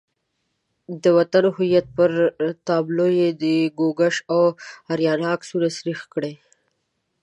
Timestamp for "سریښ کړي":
5.77-6.33